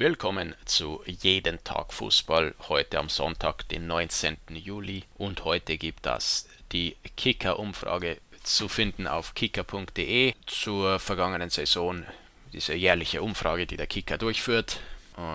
[0.00, 4.38] Willkommen zu Jeden Tag Fußball, heute am Sonntag, den 19.
[4.54, 5.04] Juli.
[5.18, 12.06] Und heute gibt es die Kicker-Umfrage zu finden auf kicker.de zur vergangenen Saison.
[12.54, 14.80] Diese jährliche Umfrage, die der Kicker durchführt.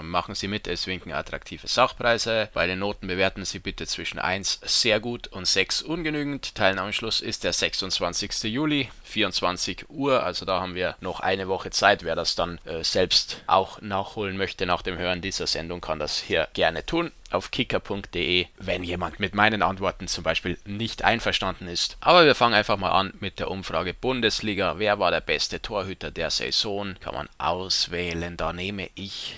[0.02, 2.50] Machen Sie mit, es winken attraktive Sachpreise.
[2.54, 6.56] Bei den Noten bewerten Sie bitte zwischen 1 sehr gut und 6 ungenügend.
[6.56, 8.44] Teilnahmeschluss ist der 26.
[8.44, 10.24] Juli, 24 Uhr.
[10.24, 12.04] Also da haben wir noch eine Woche Zeit.
[12.04, 16.20] Wer das dann äh, selbst auch nachholen möchte nach dem Hören dieser Sendung, kann das
[16.20, 21.98] hier gerne tun auf kicker.de, wenn jemand mit meinen Antworten zum Beispiel nicht einverstanden ist.
[22.00, 24.76] Aber wir fangen einfach mal an mit der Umfrage Bundesliga.
[24.78, 26.96] Wer war der beste Torhüter der Saison?
[27.00, 28.38] Kann man auswählen.
[28.38, 29.36] Da nehme ich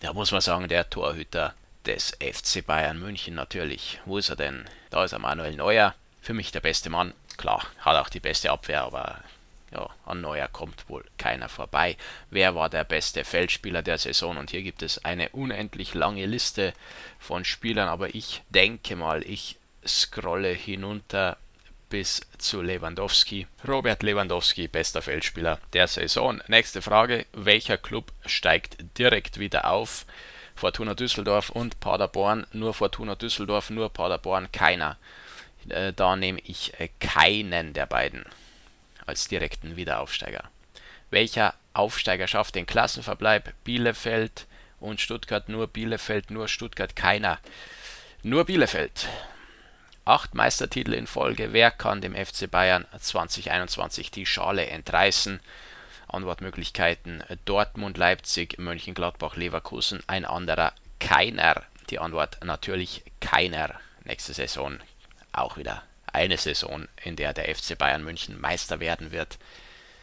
[0.00, 1.54] da muss man sagen, der Torhüter
[1.86, 4.00] des FC Bayern München natürlich.
[4.04, 4.68] Wo ist er denn?
[4.90, 5.94] Da ist er Manuel Neuer.
[6.20, 7.14] Für mich der beste Mann.
[7.36, 9.20] Klar, hat auch die beste Abwehr, aber
[9.72, 11.96] ja, an Neuer kommt wohl keiner vorbei.
[12.30, 14.36] Wer war der beste Feldspieler der Saison?
[14.36, 16.72] Und hier gibt es eine unendlich lange Liste
[17.18, 19.56] von Spielern, aber ich denke mal, ich
[19.86, 21.36] scrolle hinunter
[21.88, 23.46] bis zu Lewandowski.
[23.66, 26.42] Robert Lewandowski, bester Feldspieler der Saison.
[26.48, 30.06] Nächste Frage: Welcher Club steigt direkt wieder auf?
[30.54, 32.46] Fortuna Düsseldorf und Paderborn.
[32.52, 34.96] Nur Fortuna Düsseldorf, nur Paderborn, keiner.
[35.68, 38.24] Äh, da nehme ich äh, keinen der beiden
[39.04, 40.44] als direkten Wiederaufsteiger.
[41.10, 43.52] Welcher Aufsteiger schafft den Klassenverbleib?
[43.64, 44.46] Bielefeld
[44.80, 47.38] und Stuttgart, nur Bielefeld, nur Stuttgart, keiner.
[48.22, 49.08] Nur Bielefeld.
[50.06, 51.52] Acht Meistertitel in Folge.
[51.52, 55.40] Wer kann dem FC Bayern 2021 die Schale entreißen?
[56.06, 60.04] Antwortmöglichkeiten Dortmund, Leipzig, Mönchengladbach, Leverkusen.
[60.06, 61.64] Ein anderer keiner.
[61.90, 63.80] Die Antwort natürlich keiner.
[64.04, 64.78] Nächste Saison
[65.32, 65.82] auch wieder
[66.12, 69.38] eine Saison, in der der FC Bayern München Meister werden wird.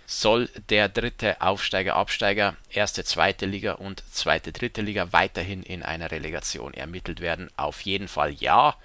[0.06, 6.12] Soll der dritte Aufsteiger, Absteiger, erste, zweite Liga und zweite, dritte Liga weiterhin in einer
[6.12, 7.50] Relegation ermittelt werden?
[7.56, 8.76] Auf jeden Fall ja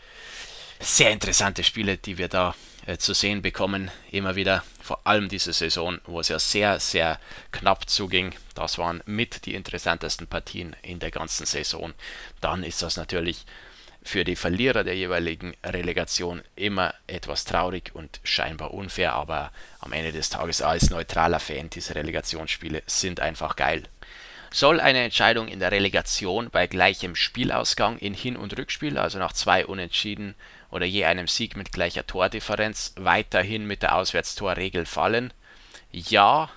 [0.81, 2.55] sehr interessante Spiele, die wir da
[2.87, 3.91] äh, zu sehen bekommen.
[4.11, 7.21] Immer wieder, vor allem diese Saison, wo es ja sehr, sehr
[7.53, 8.35] knapp zuging.
[8.55, 11.93] Das waren mit die interessantesten Partien in der ganzen Saison.
[12.41, 13.45] Dann ist das natürlich
[14.03, 20.13] für die Verlierer der jeweiligen Relegation immer etwas traurig und scheinbar unfair, aber am Ende
[20.13, 23.83] des Tages als neutraler Fan, diese Relegationsspiele sind einfach geil.
[24.51, 29.35] Soll eine Entscheidung in der Relegation bei gleichem Spielausgang in Hin- und Rückspiel, also nach
[29.35, 30.35] zwei Unentschieden,
[30.71, 35.33] oder je einem Sieg mit gleicher Tordifferenz weiterhin mit der Auswärtstorregel fallen?
[35.91, 36.51] Ja,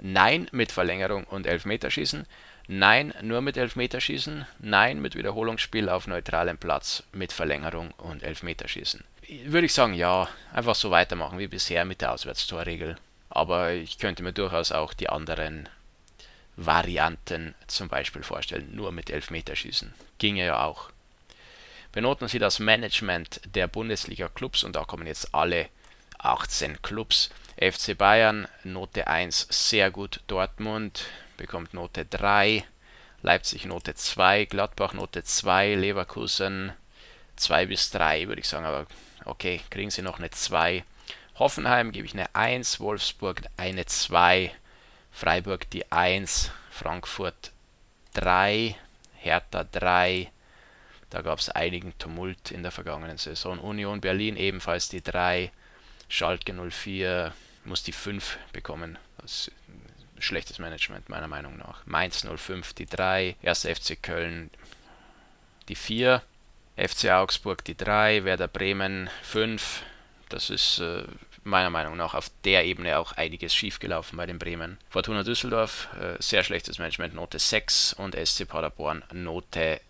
[0.00, 2.26] nein mit Verlängerung und Elfmeterschießen,
[2.68, 9.04] nein nur mit Elfmeterschießen, nein mit Wiederholungsspiel auf neutralem Platz mit Verlängerung und Elfmeterschießen.
[9.46, 12.96] Würde ich sagen, ja, einfach so weitermachen wie bisher mit der Auswärtstorregel.
[13.28, 15.68] Aber ich könnte mir durchaus auch die anderen
[16.56, 19.92] Varianten zum Beispiel vorstellen, nur mit Elfmeterschießen.
[20.18, 20.90] Ginge ja auch.
[21.96, 25.70] Benoten Sie das Management der Bundesliga-Clubs und da kommen jetzt alle
[26.18, 27.30] 18 Clubs.
[27.56, 31.06] FC Bayern Note 1 sehr gut, Dortmund
[31.38, 32.64] bekommt Note 3,
[33.22, 36.74] Leipzig Note 2, Gladbach Note 2, Leverkusen
[37.36, 38.86] 2 bis 3 würde ich sagen, aber
[39.24, 40.84] okay, kriegen Sie noch eine 2.
[41.36, 44.52] Hoffenheim gebe ich eine 1, Wolfsburg eine 2,
[45.12, 47.52] Freiburg die 1, Frankfurt
[48.12, 48.76] 3,
[49.14, 50.30] Hertha 3,
[51.10, 53.58] da gab es einigen Tumult in der vergangenen Saison.
[53.58, 55.50] Union Berlin ebenfalls die 3,
[56.08, 57.32] Schalke 04
[57.64, 58.98] muss die 5 bekommen.
[59.18, 59.52] Das ist
[60.18, 61.84] schlechtes Management meiner Meinung nach.
[61.86, 63.66] Mainz 05 die 3, 1.
[63.66, 64.50] FC Köln
[65.68, 66.22] die 4,
[66.76, 69.82] FC Augsburg die 3, Werder Bremen 5.
[70.28, 71.04] Das ist äh,
[71.44, 74.78] meiner Meinung nach auf der Ebene auch einiges schiefgelaufen bei den Bremen.
[74.90, 79.80] Fortuna Düsseldorf, äh, sehr schlechtes Management, Note 6 und SC Paderborn Note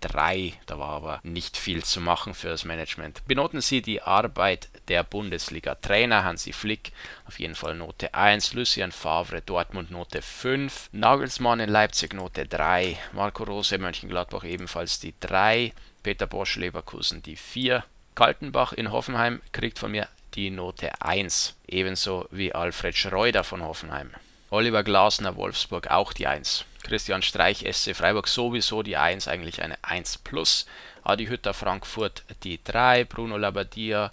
[0.00, 0.36] 3.
[0.36, 3.22] Äh, da war aber nicht viel zu machen für das Management.
[3.26, 6.92] Benoten Sie die Arbeit der Bundesliga-Trainer Hansi Flick,
[7.26, 12.98] auf jeden Fall Note 1, Lucien Favre Dortmund Note 5, Nagelsmann in Leipzig Note 3,
[13.12, 15.72] Marco Rose Mönchengladbach ebenfalls die 3,
[16.02, 17.84] Peter Bosch Leverkusen die 4,
[18.14, 24.10] Kaltenbach in Hoffenheim kriegt von mir die Note 1, ebenso wie Alfred Schreuder von Hoffenheim.
[24.50, 26.64] Oliver Glasner Wolfsburg auch die 1.
[26.84, 30.66] Christian Streich SC Freiburg sowieso die 1, eigentlich eine 1 plus.
[31.02, 34.12] Adi Hütter Frankfurt die 3, Bruno Labbadia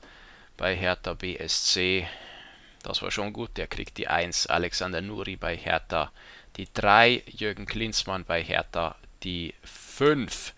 [0.58, 2.08] bei Hertha BSC,
[2.82, 6.12] das war schon gut, der kriegt die 1, Alexander Nuri bei Hertha
[6.58, 10.54] die 3, Jürgen Klinsmann bei Hertha die 5,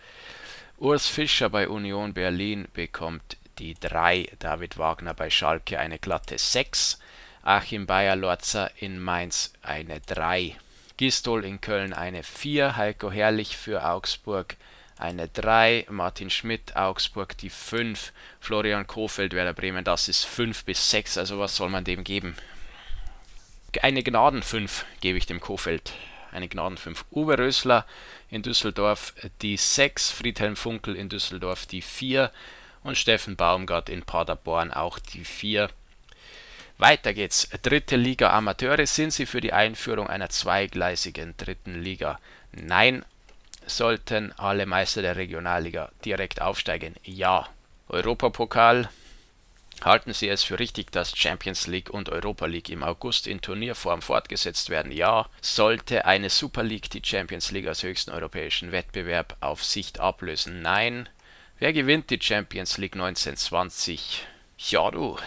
[0.77, 6.97] Urs Fischer bei Union Berlin bekommt die 3, David Wagner bei Schalke eine glatte 6,
[7.45, 10.55] Achim Bayer-Lorzer in Mainz eine 3.
[10.97, 14.57] Gistol in Köln eine 4, Heiko Herrlich für Augsburg
[14.97, 20.89] eine 3, Martin Schmidt Augsburg die 5, Florian Kofeld Werder Bremen, das ist 5 bis
[20.89, 22.35] 6, also was soll man dem geben?
[23.79, 25.93] Eine Gnaden 5 gebe ich dem Kofeld.
[26.31, 27.05] Eine Gnaden 5.
[27.11, 27.85] Uwe Rösler
[28.31, 29.13] in Düsseldorf
[29.43, 32.31] die 6, Friedhelm Funkel in Düsseldorf die 4
[32.81, 35.69] und Steffen Baumgart in Paderborn auch die 4.
[36.77, 37.47] Weiter geht's.
[37.61, 38.85] Dritte Liga Amateure.
[38.85, 42.19] Sind Sie für die Einführung einer zweigleisigen dritten Liga?
[42.51, 43.05] Nein.
[43.65, 46.95] Sollten alle Meister der Regionalliga direkt aufsteigen?
[47.03, 47.47] Ja.
[47.87, 48.89] Europapokal.
[49.83, 54.01] Halten Sie es für richtig, dass Champions League und Europa League im August in Turnierform
[54.01, 54.91] fortgesetzt werden?
[54.91, 55.29] Ja.
[55.41, 60.61] Sollte eine Super League die Champions League als höchsten europäischen Wettbewerb auf Sicht ablösen?
[60.61, 61.07] Nein.
[61.57, 64.27] Wer gewinnt die Champions League 1920?
[64.57, 65.17] Ja, du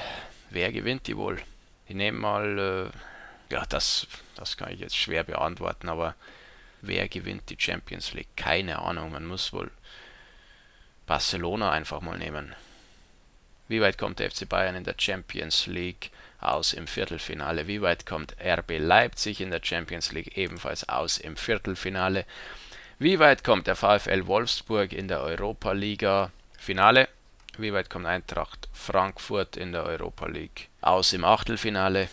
[0.51, 1.39] wer gewinnt die wohl?
[1.87, 2.93] Ich nehme mal,
[3.51, 4.07] äh, ja, das,
[4.37, 6.15] das kann ich jetzt schwer beantworten, aber
[6.83, 8.37] wer gewinnt die Champions League?
[8.37, 9.71] Keine Ahnung, man muss wohl
[11.07, 12.55] Barcelona einfach mal nehmen.
[13.69, 16.11] Wie weit kommt der FC Bayern in der Champions League
[16.41, 17.67] aus im Viertelfinale?
[17.67, 22.25] Wie weit kommt RB Leipzig in der Champions League ebenfalls aus im Viertelfinale?
[22.99, 27.09] Wie weit kommt der VfL Wolfsburg in der Europa Liga Finale?
[27.59, 32.09] Wie weit kommt Eintracht Frankfurt in der Europa League aus im Achtelfinale?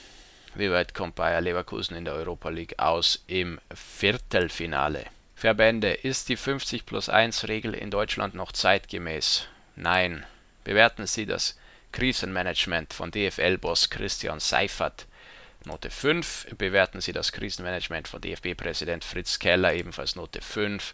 [0.55, 5.05] Wie weit kommt Bayer Leverkusen in der Europa League aus im Viertelfinale?
[5.35, 9.47] Verbände, ist die 50 plus 1 Regel in Deutschland noch zeitgemäß?
[9.75, 10.25] Nein.
[10.63, 11.59] Bewerten Sie das
[11.91, 15.05] Krisenmanagement von DFL-Boss Christian Seifert.
[15.65, 16.55] Note 5.
[16.57, 20.91] Bewerten Sie das Krisenmanagement von DFB-Präsident Fritz Keller, ebenfalls Note 5.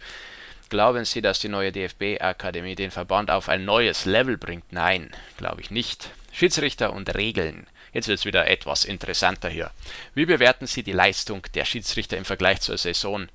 [0.71, 4.71] Glauben Sie, dass die neue DFB-Akademie den Verband auf ein neues Level bringt?
[4.71, 6.11] Nein, glaube ich nicht.
[6.31, 7.67] Schiedsrichter und Regeln.
[7.91, 9.71] Jetzt wird es wieder etwas interessanter hier.
[10.13, 13.27] Wie bewerten Sie die Leistung der Schiedsrichter im Vergleich zur Saison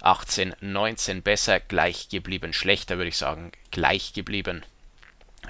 [0.00, 4.64] 18, 19 besser, gleich geblieben, schlechter würde ich sagen, gleich geblieben?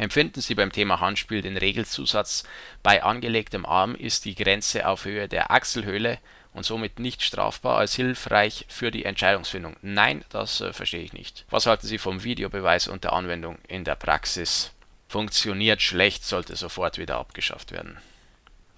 [0.01, 2.45] Empfinden Sie beim Thema Handspiel den Regelzusatz
[2.83, 6.17] bei angelegtem Arm ist die Grenze auf Höhe der Achselhöhle
[6.55, 9.77] und somit nicht strafbar als hilfreich für die Entscheidungsfindung?
[9.83, 11.45] Nein, das äh, verstehe ich nicht.
[11.51, 14.71] Was halten Sie vom Videobeweis und der Anwendung in der Praxis?
[15.07, 17.99] Funktioniert schlecht, sollte sofort wieder abgeschafft werden.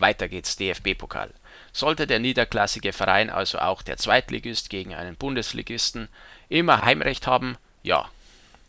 [0.00, 1.30] Weiter geht's DFB-Pokal.
[1.72, 6.08] Sollte der niederklassige Verein, also auch der Zweitligist gegen einen Bundesligisten,
[6.48, 7.58] immer Heimrecht haben?
[7.84, 8.10] Ja.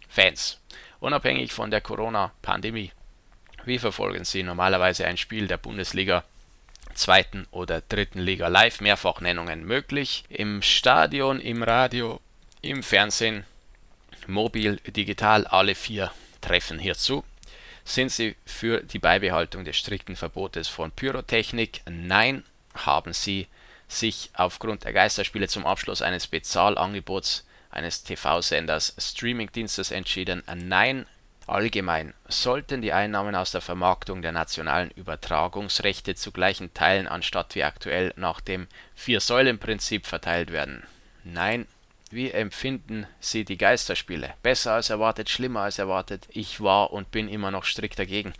[0.07, 0.59] Fans.
[1.03, 2.93] Unabhängig von der Corona-Pandemie.
[3.65, 6.23] Wie verfolgen Sie normalerweise ein Spiel der Bundesliga
[6.93, 10.23] zweiten oder dritten Liga live, Mehrfachnennungen möglich.
[10.29, 12.21] Im Stadion, im Radio,
[12.61, 13.43] im Fernsehen,
[14.27, 16.09] mobil, digital, alle vier
[16.39, 17.25] treffen hierzu.
[17.83, 21.81] Sind Sie für die Beibehaltung des strikten Verbotes von Pyrotechnik?
[21.85, 22.45] Nein.
[22.75, 23.47] Haben Sie
[23.89, 30.43] sich aufgrund der Geisterspiele zum Abschluss eines Bezahlangebots eines TV-Senders Streamingdienstes entschieden?
[30.55, 31.05] Nein.
[31.45, 37.63] Allgemein sollten die Einnahmen aus der Vermarktung der nationalen Übertragungsrechte zu gleichen Teilen anstatt wie
[37.63, 40.83] aktuell nach dem Vier-Säulen-Prinzip verteilt werden.
[41.25, 41.67] Nein.
[42.11, 44.35] Wie empfinden Sie die Geisterspiele?
[44.43, 46.27] Besser als erwartet, schlimmer als erwartet?
[46.29, 48.33] Ich war und bin immer noch strikt dagegen.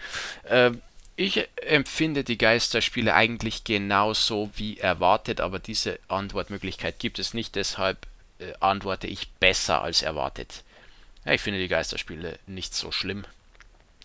[0.44, 0.72] Äh,
[1.16, 8.08] ich empfinde die Geisterspiele eigentlich genauso wie erwartet, aber diese Antwortmöglichkeit gibt es nicht, deshalb
[8.40, 10.64] äh, antworte ich besser als erwartet.
[11.26, 13.26] Ja, ich finde die Geisterspiele nicht so schlimm.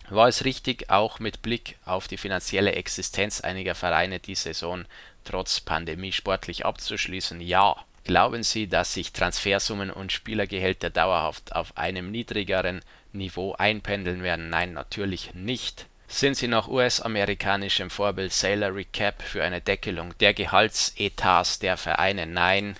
[0.09, 4.85] War es richtig, auch mit Blick auf die finanzielle Existenz einiger Vereine die Saison
[5.23, 7.41] trotz Pandemie sportlich abzuschließen?
[7.41, 7.75] Ja.
[8.05, 12.81] Glauben Sie, dass sich Transfersummen und Spielergehälter dauerhaft auf einem niedrigeren
[13.13, 14.49] Niveau einpendeln werden?
[14.49, 15.85] Nein, natürlich nicht.
[16.07, 22.25] Sind Sie nach US-amerikanischem Vorbild Salary Cap für eine Deckelung der Gehaltsetats der Vereine?
[22.25, 22.77] Nein.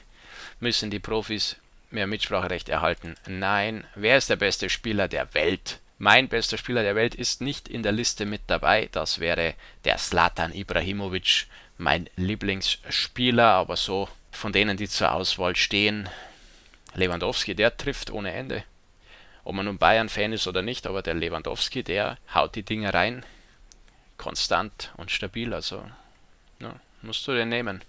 [0.60, 1.56] Müssen die Profis
[1.92, 3.16] mehr Mitspracherecht erhalten.
[3.28, 5.80] Nein, wer ist der beste Spieler der Welt?
[5.98, 8.90] Mein bester Spieler der Welt ist nicht in der Liste mit dabei.
[8.92, 11.48] Das wäre der Slatan Ibrahimovic,
[11.78, 16.08] mein Lieblingsspieler, aber so von denen, die zur Auswahl stehen.
[16.94, 18.64] Lewandowski, der trifft ohne Ende.
[19.44, 23.26] Ob man nun Bayern-Fan ist oder nicht, aber der Lewandowski, der haut die Dinge rein.
[24.18, 25.84] Konstant und stabil, also
[26.60, 27.82] ja, musst du den nehmen.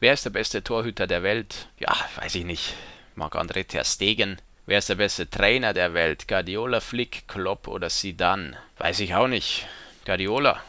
[0.00, 1.66] Wer ist der beste Torhüter der Welt?
[1.80, 2.74] Ja, weiß ich nicht.
[3.16, 4.40] Marc-André Ter Stegen.
[4.64, 6.28] Wer ist der beste Trainer der Welt?
[6.28, 8.56] Guardiola, Flick, Klopp oder Zidane?
[8.76, 9.66] Weiß ich auch nicht.
[10.04, 10.62] Guardiola.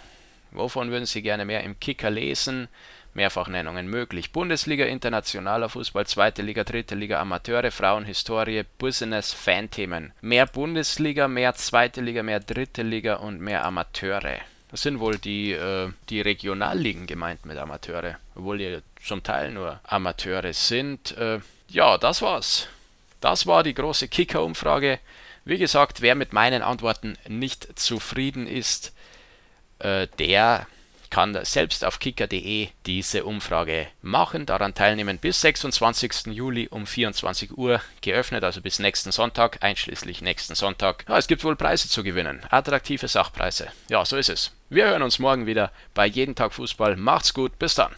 [0.50, 2.70] Wovon würden Sie gerne mehr im Kicker lesen?
[3.14, 4.32] Mehrfachnennungen möglich.
[4.32, 10.12] Bundesliga, internationaler Fußball, zweite Liga, dritte Liga, Amateure, Frauenhistorie, Business, Fanthemen.
[10.22, 14.40] Mehr Bundesliga, mehr zweite Liga, mehr dritte Liga und mehr Amateure.
[14.70, 19.80] Das sind wohl die, äh, die Regionalligen gemeint mit Amateure, obwohl die zum Teil nur
[19.84, 21.18] Amateure sind.
[21.18, 22.68] Äh, ja, das war's.
[23.20, 25.00] Das war die große Kicker-Umfrage.
[25.44, 28.94] Wie gesagt, wer mit meinen Antworten nicht zufrieden ist,
[29.80, 30.68] äh, der
[31.20, 36.28] kann selbst auf kicker.de diese Umfrage machen, daran teilnehmen bis 26.
[36.28, 41.04] Juli um 24 Uhr geöffnet, also bis nächsten Sonntag, einschließlich nächsten Sonntag.
[41.10, 43.68] Ja, es gibt wohl Preise zu gewinnen, attraktive Sachpreise.
[43.90, 44.54] Ja, so ist es.
[44.70, 46.96] Wir hören uns morgen wieder bei Jeden Tag Fußball.
[46.96, 47.94] Macht's gut, bis dann.